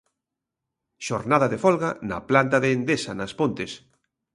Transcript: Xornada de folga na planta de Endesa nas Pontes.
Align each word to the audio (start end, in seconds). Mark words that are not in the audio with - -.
Xornada 1.07 1.47
de 1.53 1.61
folga 1.63 1.89
na 2.09 2.19
planta 2.29 2.57
de 2.63 2.69
Endesa 2.75 3.11
nas 3.19 3.31
Pontes. 3.39 3.71